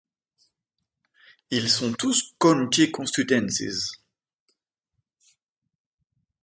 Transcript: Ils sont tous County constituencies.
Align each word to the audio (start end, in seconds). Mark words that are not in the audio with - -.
Ils 1.51 1.69
sont 1.69 1.93
tous 1.93 2.33
County 2.39 2.89
constituencies. 2.89 3.97